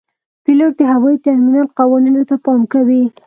[0.43, 3.03] پیلوټ د هوايي ترمینل قوانینو ته پام کوي.